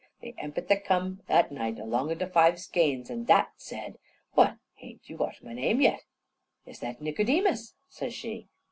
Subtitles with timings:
[0.21, 3.99] The impet that come at night along o' the five skeins, an' that said:
[4.33, 6.05] "What, hain't yew got my name yet?"
[6.65, 8.47] "Is that Nicodemus?" says she.